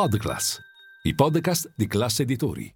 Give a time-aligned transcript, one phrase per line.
[0.00, 0.58] Podclass,
[1.02, 2.74] i podcast di classe editori.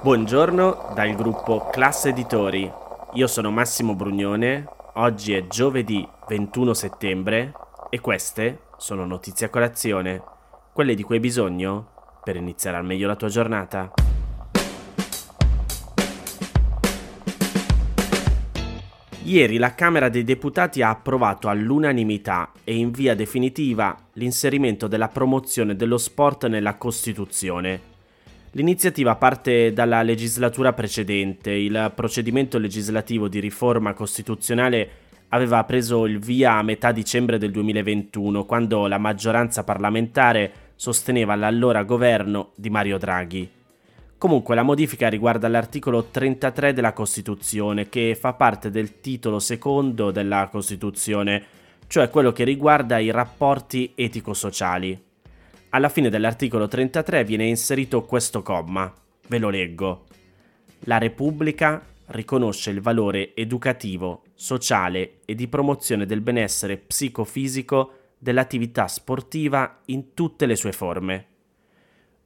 [0.00, 2.72] Buongiorno dal gruppo Classe Editori.
[3.12, 4.66] Io sono Massimo Brugnone.
[4.94, 7.52] Oggi è giovedì 21 settembre
[7.90, 10.22] e queste sono notizie a colazione,
[10.72, 13.92] quelle di cui hai bisogno per iniziare al meglio la tua giornata.
[19.22, 25.76] Ieri la Camera dei Deputati ha approvato all'unanimità e in via definitiva l'inserimento della promozione
[25.76, 27.88] dello sport nella Costituzione.
[28.52, 31.50] L'iniziativa parte dalla legislatura precedente.
[31.50, 34.90] Il procedimento legislativo di riforma costituzionale
[35.28, 41.82] aveva preso il via a metà dicembre del 2021, quando la maggioranza parlamentare sosteneva l'allora
[41.82, 43.59] governo di Mario Draghi.
[44.20, 50.46] Comunque la modifica riguarda l'articolo 33 della Costituzione, che fa parte del titolo secondo della
[50.52, 51.42] Costituzione,
[51.86, 55.02] cioè quello che riguarda i rapporti etico-sociali.
[55.70, 58.92] Alla fine dell'articolo 33 viene inserito questo comma.
[59.26, 60.04] Ve lo leggo.
[60.80, 69.80] La Repubblica riconosce il valore educativo, sociale e di promozione del benessere psicofisico dell'attività sportiva
[69.86, 71.29] in tutte le sue forme.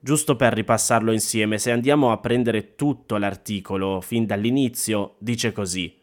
[0.04, 5.96] Giusto per ripassarlo insieme, se andiamo a prendere tutto l'articolo fin dall'inizio, dice così.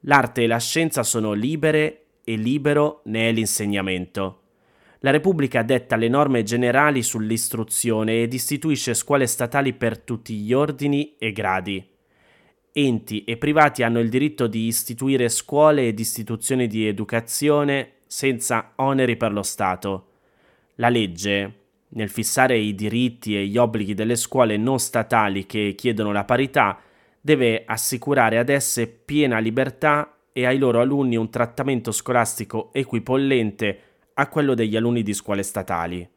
[0.00, 4.40] L'arte e la scienza sono libere e libero ne è l'insegnamento.
[4.98, 11.14] La Repubblica detta le norme generali sull'istruzione ed istituisce scuole statali per tutti gli ordini
[11.16, 11.88] e gradi.
[12.72, 19.16] Enti e privati hanno il diritto di istituire scuole ed istituzioni di educazione senza oneri
[19.16, 20.06] per lo Stato.
[20.74, 21.59] La legge,
[21.90, 26.78] nel fissare i diritti e gli obblighi delle scuole non statali che chiedono la parità,
[27.20, 33.80] deve assicurare ad esse piena libertà e ai loro alunni un trattamento scolastico equipollente
[34.14, 36.08] a quello degli alunni di scuole statali.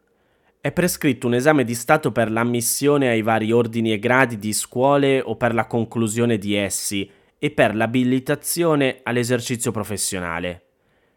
[0.61, 5.19] È prescritto un esame di Stato per l'ammissione ai vari ordini e gradi di scuole
[5.19, 10.61] o per la conclusione di essi e per l'abilitazione all'esercizio professionale.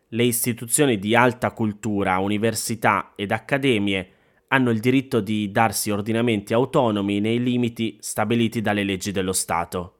[0.08, 4.10] Le istituzioni di alta cultura, università ed accademie
[4.48, 9.92] hanno il diritto di darsi ordinamenti autonomi nei limiti stabiliti dalle leggi dello Stato.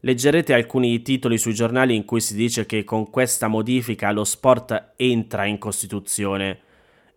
[0.00, 4.92] Leggerete alcuni titoli sui giornali in cui si dice che con questa modifica lo sport
[4.96, 6.60] entra in Costituzione.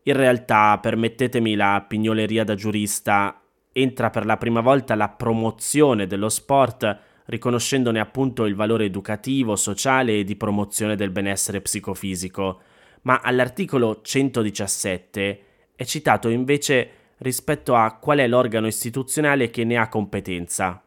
[0.04, 3.40] In realtà, permettetemi la pignoleria da giurista,
[3.72, 10.20] entra per la prima volta la promozione dello sport, riconoscendone appunto il valore educativo, sociale
[10.20, 12.62] e di promozione del benessere psicofisico.
[13.04, 15.46] Ma all'articolo 117
[15.82, 20.86] è citato invece rispetto a qual è l'organo istituzionale che ne ha competenza.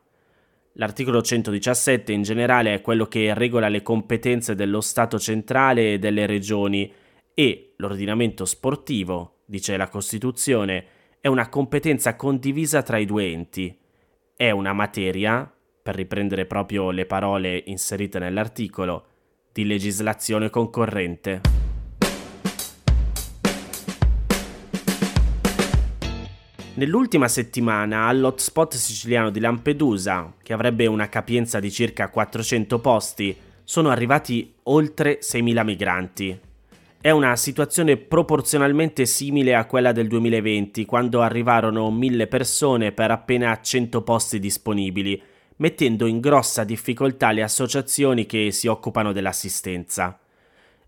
[0.75, 6.27] L'articolo 117 in generale è quello che regola le competenze dello Stato centrale e delle
[6.27, 6.93] regioni
[7.35, 10.87] e l'ordinamento sportivo, dice la Costituzione,
[11.21, 13.77] è una competenza condivisa tra i due enti.
[14.37, 19.07] È una materia, per riprendere proprio le parole inserite nell'articolo,
[19.51, 21.74] di legislazione concorrente.
[26.77, 33.91] Nell'ultima settimana all'hotspot siciliano di Lampedusa, che avrebbe una capienza di circa 400 posti, sono
[33.91, 36.37] arrivati oltre 6.000 migranti.
[37.01, 43.57] È una situazione proporzionalmente simile a quella del 2020, quando arrivarono 1.000 persone per appena
[43.61, 45.23] 100 posti disponibili,
[45.59, 50.19] mettendo in grossa difficoltà le associazioni che si occupano dell'assistenza.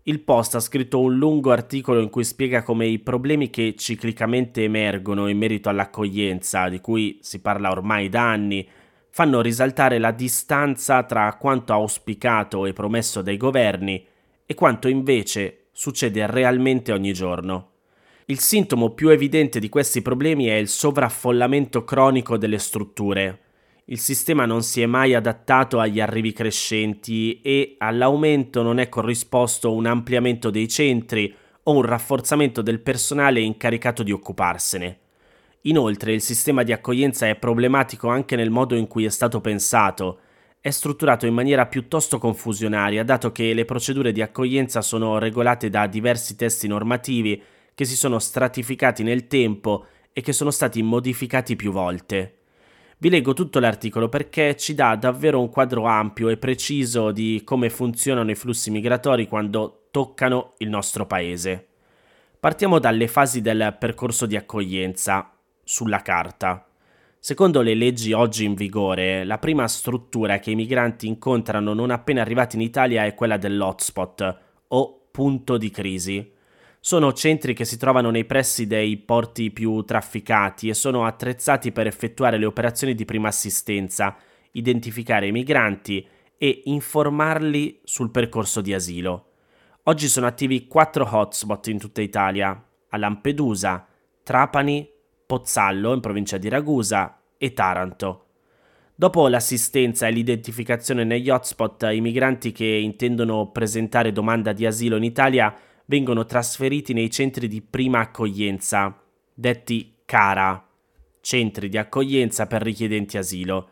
[0.07, 4.63] Il Post ha scritto un lungo articolo in cui spiega come i problemi che ciclicamente
[4.63, 8.65] emergono in merito all'accoglienza, di cui si parla ormai da anni,
[9.09, 14.01] fanno risaltare la distanza tra quanto auspicato e promesso dai governi
[14.45, 17.71] e quanto invece succede realmente ogni giorno.
[18.27, 23.46] Il sintomo più evidente di questi problemi è il sovraffollamento cronico delle strutture,
[23.89, 29.73] il sistema non si è mai adattato agli arrivi crescenti e all'aumento non è corrisposto
[29.73, 34.99] un ampliamento dei centri o un rafforzamento del personale incaricato di occuparsene.
[35.61, 40.19] Inoltre il sistema di accoglienza è problematico anche nel modo in cui è stato pensato.
[40.59, 45.87] è strutturato in maniera piuttosto confusionaria, dato che le procedure di accoglienza sono regolate da
[45.87, 47.41] diversi testi normativi
[47.73, 52.36] che si sono stratificati nel tempo e che sono stati modificati più volte.
[52.99, 57.69] Vi leggo tutto l'articolo perché ci dà davvero un quadro ampio e preciso di come
[57.69, 61.67] funzionano i flussi migratori quando toccano il nostro paese.
[62.39, 65.31] Partiamo dalle fasi del percorso di accoglienza
[65.63, 66.67] sulla carta.
[67.19, 72.21] Secondo le leggi oggi in vigore, la prima struttura che i migranti incontrano non appena
[72.21, 74.37] arrivati in Italia è quella dell'hotspot
[74.69, 76.31] o punto di crisi
[76.79, 81.87] sono centri che si trovano nei pressi dei porti più trafficati e sono attrezzati per
[81.87, 84.15] effettuare le operazioni di prima assistenza,
[84.51, 86.07] identificare i migranti
[86.37, 89.31] e informarli sul percorso di asilo.
[89.83, 93.87] Oggi sono attivi quattro hotspot in tutta Italia, a Lampedusa,
[94.23, 94.89] Trapani,
[95.25, 98.25] Pozzallo in provincia di Ragusa e Taranto.
[98.95, 105.03] Dopo l'assistenza e l'identificazione negli hotspot, i migranti che intendono presentare domanda di asilo in
[105.03, 105.55] Italia
[105.87, 109.01] vengono trasferiti nei centri di prima accoglienza,
[109.33, 110.65] detti CARA,
[111.21, 113.69] centri di accoglienza per richiedenti asilo,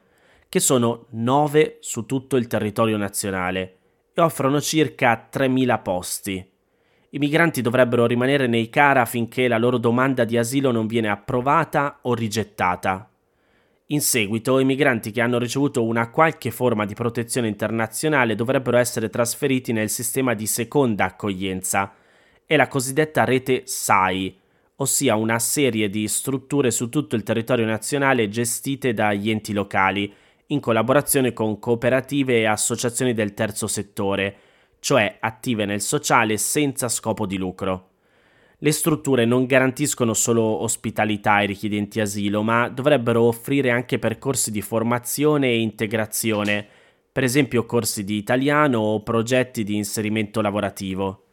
[0.48, 3.78] che sono 9 su tutto il territorio nazionale
[4.14, 6.50] e offrono circa 3.000 posti.
[7.10, 12.00] I migranti dovrebbero rimanere nei CARA finché la loro domanda di asilo non viene approvata
[12.04, 13.10] o rigettata.
[13.88, 19.10] In seguito, i migranti che hanno ricevuto una qualche forma di protezione internazionale dovrebbero essere
[19.10, 21.94] trasferiti nel sistema di seconda accoglienza,
[22.45, 24.39] è la cosiddetta rete SAI,
[24.77, 30.13] ossia una serie di strutture su tutto il territorio nazionale gestite dagli enti locali,
[30.47, 34.36] in collaborazione con cooperative e associazioni del terzo settore,
[34.80, 37.89] cioè attive nel sociale senza scopo di lucro.
[38.59, 44.62] Le strutture non garantiscono solo ospitalità ai richiedenti asilo, ma dovrebbero offrire anche percorsi di
[44.62, 46.65] formazione e integrazione,
[47.12, 51.25] per esempio corsi di italiano o progetti di inserimento lavorativo.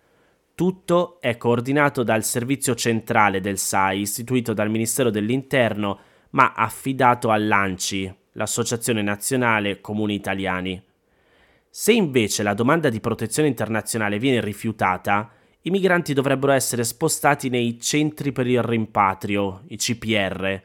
[0.55, 5.99] Tutto è coordinato dal servizio centrale del SAI, istituito dal Ministero dell'Interno,
[6.31, 10.81] ma affidato all'ANCI, l'Associazione Nazionale Comuni Italiani.
[11.71, 15.31] Se invece la domanda di protezione internazionale viene rifiutata,
[15.63, 20.63] i migranti dovrebbero essere spostati nei centri per il rimpatrio, i CPR.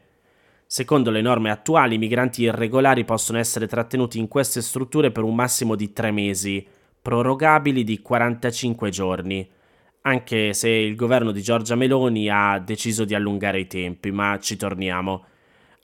[0.66, 5.34] Secondo le norme attuali, i migranti irregolari possono essere trattenuti in queste strutture per un
[5.34, 6.64] massimo di tre mesi,
[7.00, 9.56] prorogabili di 45 giorni
[10.02, 14.56] anche se il governo di Giorgia Meloni ha deciso di allungare i tempi, ma ci
[14.56, 15.24] torniamo.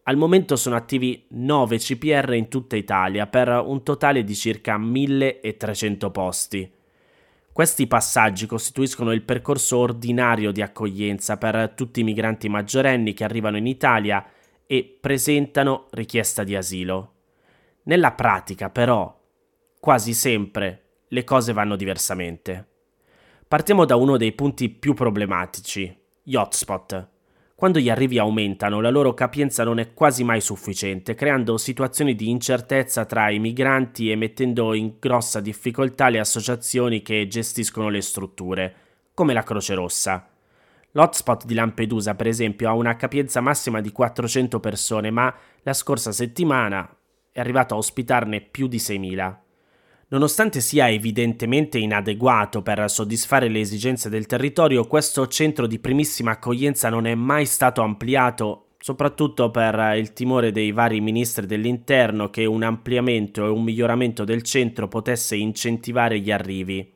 [0.05, 6.11] Al momento sono attivi 9 CPR in tutta Italia per un totale di circa 1300
[6.11, 6.73] posti.
[7.53, 13.57] Questi passaggi costituiscono il percorso ordinario di accoglienza per tutti i migranti maggiorenni che arrivano
[13.57, 14.27] in Italia
[14.67, 17.13] e presentano richiesta di asilo.
[17.85, 19.23] Nella pratica, però,
[19.79, 22.74] quasi sempre le cose vanno diversamente.
[23.55, 27.09] Partiamo da uno dei punti più problematici, gli hotspot.
[27.55, 32.31] Quando gli arrivi aumentano, la loro capienza non è quasi mai sufficiente, creando situazioni di
[32.31, 38.75] incertezza tra i migranti e mettendo in grossa difficoltà le associazioni che gestiscono le strutture,
[39.15, 40.29] come la Croce Rossa.
[40.91, 46.11] L'hotspot di Lampedusa, per esempio, ha una capienza massima di 400 persone, ma la scorsa
[46.11, 46.93] settimana
[47.31, 49.43] è arrivato a ospitarne più di 6.000.
[50.15, 56.89] Nonostante sia evidentemente inadeguato per soddisfare le esigenze del territorio, questo centro di primissima accoglienza
[56.89, 62.63] non è mai stato ampliato, soprattutto per il timore dei vari ministri dell'interno che un
[62.63, 66.93] ampliamento e un miglioramento del centro potesse incentivare gli arrivi,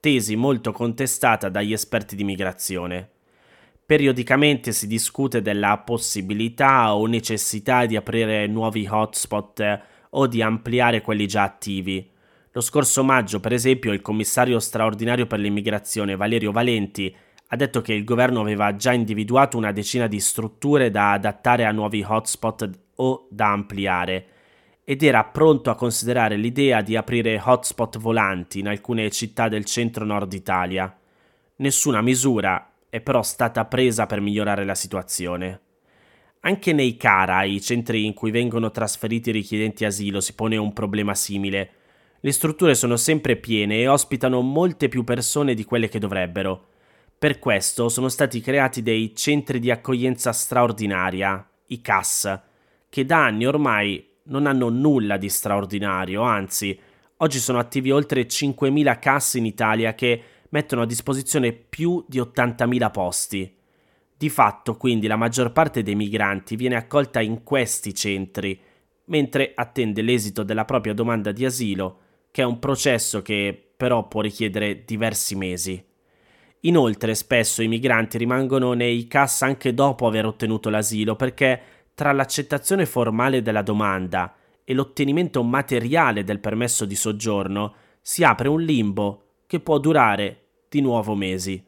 [0.00, 3.10] tesi molto contestata dagli esperti di migrazione.
[3.84, 11.26] Periodicamente si discute della possibilità o necessità di aprire nuovi hotspot o di ampliare quelli
[11.26, 12.14] già attivi
[12.56, 17.14] lo scorso maggio, per esempio, il commissario straordinario per l'immigrazione Valerio Valenti
[17.48, 21.70] ha detto che il governo aveva già individuato una decina di strutture da adattare a
[21.70, 24.26] nuovi hotspot o da ampliare
[24.84, 30.32] ed era pronto a considerare l'idea di aprire hotspot volanti in alcune città del centro-nord
[30.32, 30.98] Italia.
[31.56, 35.60] Nessuna misura è però stata presa per migliorare la situazione.
[36.40, 40.72] Anche nei CARA, i centri in cui vengono trasferiti i richiedenti asilo, si pone un
[40.72, 41.84] problema simile.
[42.26, 46.70] Le strutture sono sempre piene e ospitano molte più persone di quelle che dovrebbero.
[47.16, 52.40] Per questo sono stati creati dei centri di accoglienza straordinaria, i CAS,
[52.88, 56.76] che da anni ormai non hanno nulla di straordinario, anzi,
[57.18, 62.90] oggi sono attivi oltre 5.000 CAS in Italia che mettono a disposizione più di 80.000
[62.90, 63.56] posti.
[64.16, 68.60] Di fatto, quindi, la maggior parte dei migranti viene accolta in questi centri
[69.04, 72.00] mentre attende l'esito della propria domanda di asilo,
[72.36, 75.82] che è un processo che però può richiedere diversi mesi.
[76.60, 81.58] Inoltre spesso i migranti rimangono nei CAS anche dopo aver ottenuto l'asilo perché
[81.94, 88.60] tra l'accettazione formale della domanda e l'ottenimento materiale del permesso di soggiorno si apre un
[88.60, 91.64] limbo che può durare di nuovo mesi.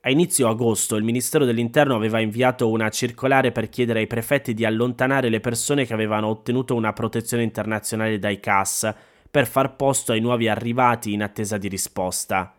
[0.00, 4.64] A inizio agosto il Ministero dell'Interno aveva inviato una circolare per chiedere ai prefetti di
[4.64, 10.20] allontanare le persone che avevano ottenuto una protezione internazionale dai CAS per far posto ai
[10.20, 12.54] nuovi arrivati in attesa di risposta.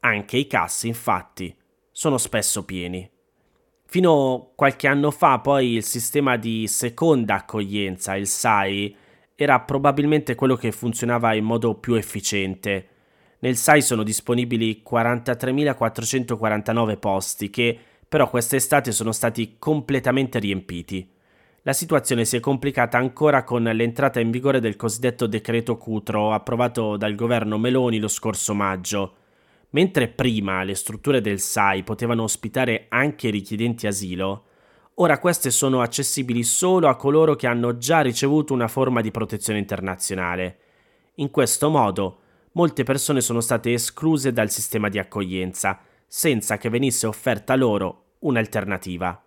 [0.00, 1.56] Anche i CAS, infatti,
[1.90, 3.10] sono spesso pieni.
[3.86, 8.94] Fino a qualche anno fa, poi, il sistema di seconda accoglienza, il SAI,
[9.34, 12.88] era probabilmente quello che funzionava in modo più efficiente.
[13.38, 21.10] Nel SAI sono disponibili 43.449 posti che però quest'estate sono stati completamente riempiti.
[21.64, 26.96] La situazione si è complicata ancora con l'entrata in vigore del cosiddetto decreto Cutro approvato
[26.96, 29.16] dal governo Meloni lo scorso maggio.
[29.70, 34.44] Mentre prima le strutture del SAI potevano ospitare anche richiedenti asilo,
[34.94, 39.58] ora queste sono accessibili solo a coloro che hanno già ricevuto una forma di protezione
[39.58, 40.58] internazionale.
[41.16, 42.20] In questo modo,
[42.52, 49.22] molte persone sono state escluse dal sistema di accoglienza, senza che venisse offerta loro un'alternativa.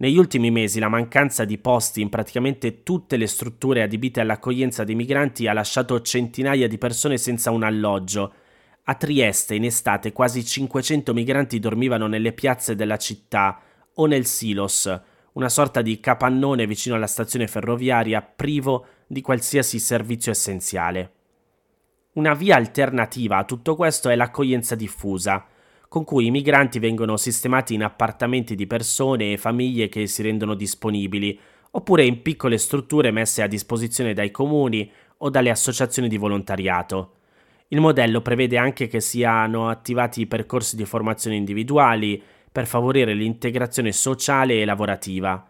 [0.00, 4.94] Negli ultimi mesi la mancanza di posti in praticamente tutte le strutture adibite all'accoglienza dei
[4.94, 8.32] migranti ha lasciato centinaia di persone senza un alloggio
[8.84, 13.60] a Trieste in estate quasi 500 migranti dormivano nelle piazze della città
[13.96, 15.00] o nel Silos,
[15.32, 21.12] una sorta di capannone vicino alla stazione ferroviaria privo di qualsiasi servizio essenziale.
[22.14, 25.46] Una via alternativa a tutto questo è l'accoglienza diffusa,
[25.90, 30.54] con cui i migranti vengono sistemati in appartamenti di persone e famiglie che si rendono
[30.54, 31.36] disponibili,
[31.72, 37.14] oppure in piccole strutture messe a disposizione dai comuni o dalle associazioni di volontariato.
[37.72, 44.60] Il modello prevede anche che siano attivati percorsi di formazione individuali per favorire l'integrazione sociale
[44.60, 45.44] e lavorativa.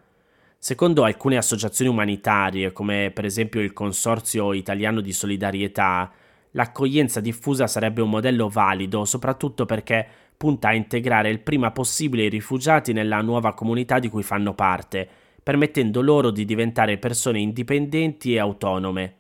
[0.57, 6.11] Secondo alcune associazioni umanitarie, come per esempio il Consorzio Italiano di Solidarietà,
[6.53, 12.29] l'accoglienza diffusa sarebbe un modello valido soprattutto perché punta a integrare il prima possibile i
[12.31, 15.07] rifugiati nella nuova comunità di cui fanno parte,
[15.43, 19.17] permettendo loro di diventare persone indipendenti e autonome.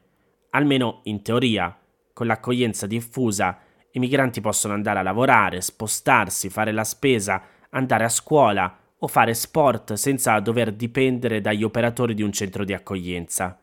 [0.51, 1.77] Almeno in teoria.
[2.13, 3.59] Con l'accoglienza diffusa
[3.93, 9.35] i migranti possono andare a lavorare, spostarsi, fare la spesa, andare a scuola o fare
[9.35, 13.59] sport senza dover dipendere dagli operatori di un centro di accoglienza.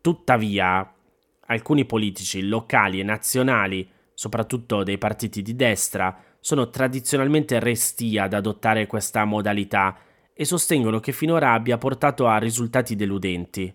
[0.00, 0.90] Tuttavia,
[1.48, 8.86] alcuni politici locali e nazionali, soprattutto dei partiti di destra, sono tradizionalmente resti ad adottare
[8.86, 9.98] questa modalità
[10.32, 13.74] e sostengono che finora abbia portato a risultati deludenti.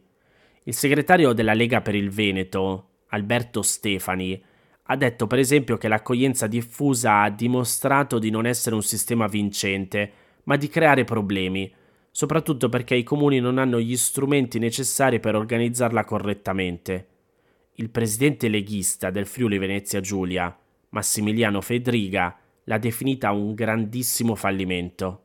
[0.63, 4.41] Il segretario della Lega per il Veneto, Alberto Stefani,
[4.83, 10.11] ha detto per esempio che l'accoglienza diffusa ha dimostrato di non essere un sistema vincente,
[10.43, 11.73] ma di creare problemi,
[12.11, 17.07] soprattutto perché i comuni non hanno gli strumenti necessari per organizzarla correttamente.
[17.77, 20.55] Il presidente leghista del Friuli Venezia Giulia,
[20.89, 25.21] Massimiliano Fedriga, l'ha definita un grandissimo fallimento.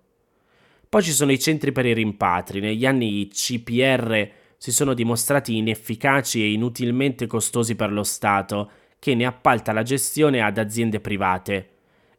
[0.89, 2.61] Poi ci sono i centri per i rimpatri.
[2.61, 9.15] Negli anni i CPR si sono dimostrati inefficaci e inutilmente costosi per lo Stato, che
[9.15, 11.69] ne appalta la gestione ad aziende private,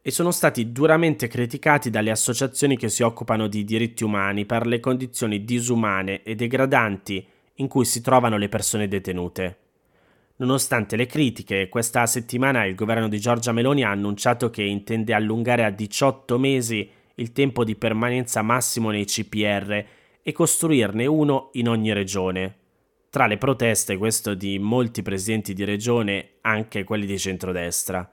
[0.00, 4.78] e sono stati duramente criticati dalle associazioni che si occupano di diritti umani per le
[4.78, 9.59] condizioni disumane e degradanti in cui si trovano le persone detenute.
[10.40, 15.64] Nonostante le critiche, questa settimana il governo di Giorgia Meloni ha annunciato che intende allungare
[15.64, 19.84] a 18 mesi il tempo di permanenza massimo nei CPR
[20.22, 22.56] e costruirne uno in ogni regione.
[23.10, 28.10] Tra le proteste, questo di molti presidenti di regione, anche quelli di centrodestra.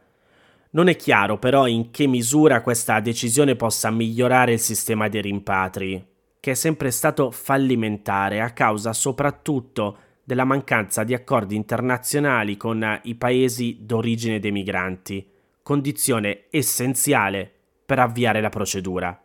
[0.71, 6.05] Non è chiaro però in che misura questa decisione possa migliorare il sistema dei rimpatri,
[6.41, 13.15] che è sempre stato fallimentare a causa soprattutto della mancanza di accordi internazionali con i
[13.15, 15.25] paesi d'origine dei migranti,
[15.63, 17.49] condizione essenziale
[17.85, 19.23] per avviare la procedura.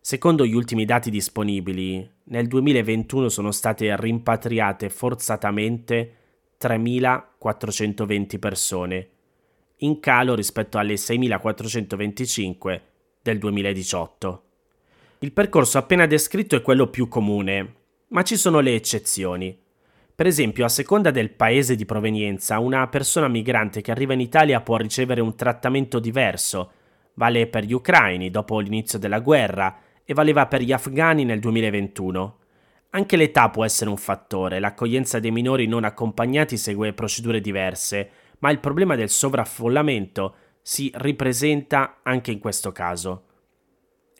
[0.00, 6.14] Secondo gli ultimi dati disponibili, nel 2021 sono state rimpatriate forzatamente
[6.58, 9.08] 3.420 persone,
[9.80, 12.80] in calo rispetto alle 6.425
[13.20, 14.42] del 2018.
[15.18, 17.74] Il percorso appena descritto è quello più comune,
[18.08, 19.68] ma ci sono le eccezioni.
[20.20, 24.60] Per esempio, a seconda del paese di provenienza, una persona migrante che arriva in Italia
[24.60, 26.72] può ricevere un trattamento diverso.
[27.14, 32.36] Vale per gli ucraini dopo l'inizio della guerra, e valeva per gli afghani nel 2021.
[32.90, 38.10] Anche l'età può essere un fattore, l'accoglienza dei minori non accompagnati segue procedure diverse,
[38.40, 43.29] ma il problema del sovraffollamento si ripresenta anche in questo caso.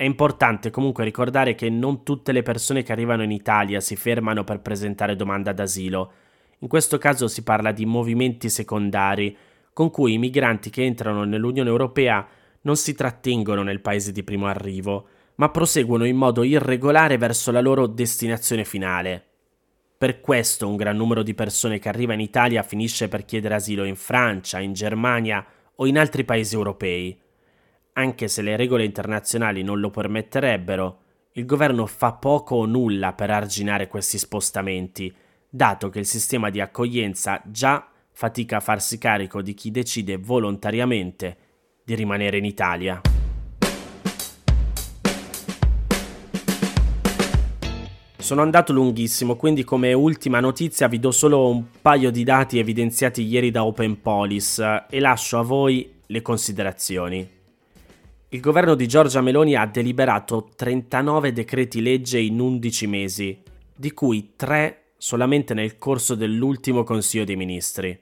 [0.00, 4.44] È importante comunque ricordare che non tutte le persone che arrivano in Italia si fermano
[4.44, 6.12] per presentare domanda d'asilo.
[6.60, 9.36] In questo caso si parla di movimenti secondari,
[9.74, 12.26] con cui i migranti che entrano nell'Unione Europea
[12.62, 17.60] non si trattengono nel paese di primo arrivo, ma proseguono in modo irregolare verso la
[17.60, 19.22] loro destinazione finale.
[19.98, 23.84] Per questo un gran numero di persone che arriva in Italia finisce per chiedere asilo
[23.84, 27.20] in Francia, in Germania o in altri paesi europei.
[27.92, 30.98] Anche se le regole internazionali non lo permetterebbero,
[31.32, 35.12] il governo fa poco o nulla per arginare questi spostamenti,
[35.48, 41.36] dato che il sistema di accoglienza già fatica a farsi carico di chi decide volontariamente
[41.84, 43.00] di rimanere in Italia.
[48.16, 53.22] Sono andato lunghissimo, quindi come ultima notizia vi do solo un paio di dati evidenziati
[53.22, 57.39] ieri da Open Police e lascio a voi le considerazioni.
[58.32, 63.42] Il governo di Giorgia Meloni ha deliberato 39 decreti legge in 11 mesi,
[63.74, 67.98] di cui 3 solamente nel corso dell'ultimo Consiglio dei Ministri.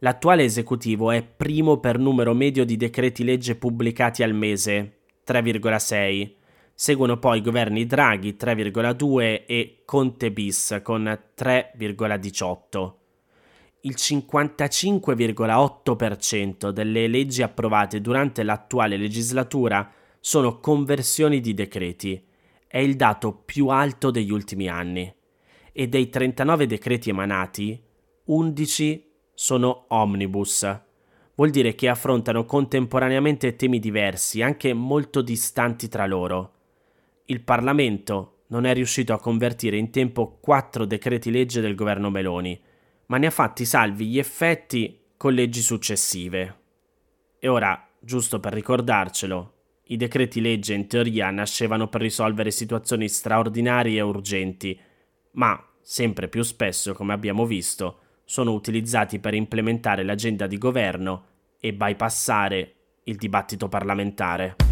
[0.00, 6.40] L'attuale esecutivo è primo per numero medio di decreti legge pubblicati al mese, 3,6
[6.74, 11.04] Seguono poi i governi Draghi 3,2 e Conte bis con
[11.36, 13.01] 3,18.
[13.82, 22.24] Il 55,8% delle leggi approvate durante l'attuale legislatura sono conversioni di decreti.
[22.66, 25.14] È il dato più alto degli ultimi anni.
[25.72, 27.80] E dei 39 decreti emanati,
[28.24, 30.80] 11 sono omnibus.
[31.34, 36.52] Vuol dire che affrontano contemporaneamente temi diversi, anche molto distanti tra loro
[37.32, 42.60] il Parlamento non è riuscito a convertire in tempo quattro decreti legge del governo Meloni,
[43.12, 46.60] ma ne ha fatti salvi gli effetti con leggi successive.
[47.38, 49.52] E ora, giusto per ricordarcelo,
[49.88, 54.80] i decreti legge in teoria nascevano per risolvere situazioni straordinarie e urgenti,
[55.32, 61.26] ma sempre più spesso, come abbiamo visto, sono utilizzati per implementare l'agenda di governo
[61.60, 64.71] e bypassare il dibattito parlamentare.